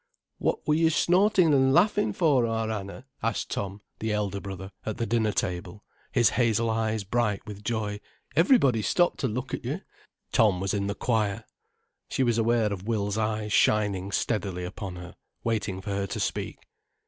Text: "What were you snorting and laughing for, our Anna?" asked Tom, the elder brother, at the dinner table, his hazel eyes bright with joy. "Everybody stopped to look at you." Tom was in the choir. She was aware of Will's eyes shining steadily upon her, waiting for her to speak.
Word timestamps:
"What 0.39 0.67
were 0.67 0.73
you 0.73 0.89
snorting 0.89 1.53
and 1.53 1.71
laughing 1.75 2.11
for, 2.11 2.47
our 2.47 2.71
Anna?" 2.71 3.05
asked 3.21 3.51
Tom, 3.51 3.81
the 3.99 4.11
elder 4.11 4.41
brother, 4.41 4.71
at 4.83 4.97
the 4.97 5.05
dinner 5.05 5.31
table, 5.31 5.83
his 6.11 6.29
hazel 6.29 6.71
eyes 6.71 7.03
bright 7.03 7.45
with 7.45 7.63
joy. 7.63 7.99
"Everybody 8.35 8.81
stopped 8.81 9.19
to 9.19 9.27
look 9.27 9.53
at 9.53 9.63
you." 9.63 9.81
Tom 10.31 10.59
was 10.59 10.73
in 10.73 10.87
the 10.87 10.95
choir. 10.95 11.43
She 12.09 12.23
was 12.23 12.39
aware 12.39 12.73
of 12.73 12.87
Will's 12.87 13.19
eyes 13.19 13.53
shining 13.53 14.11
steadily 14.11 14.63
upon 14.65 14.95
her, 14.95 15.13
waiting 15.43 15.81
for 15.81 15.91
her 15.91 16.07
to 16.07 16.19
speak. 16.19 16.57